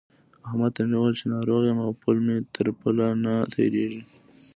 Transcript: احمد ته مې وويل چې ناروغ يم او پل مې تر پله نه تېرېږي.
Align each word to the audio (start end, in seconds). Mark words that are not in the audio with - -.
احمد 0.47 0.71
ته 0.75 0.81
مې 0.89 0.95
وويل 0.97 1.15
چې 1.19 1.25
ناروغ 1.33 1.61
يم 1.69 1.79
او 1.85 1.91
پل 2.01 2.17
مې 2.25 2.37
تر 2.53 2.67
پله 2.79 3.07
نه 3.23 3.33
تېرېږي. 3.53 4.01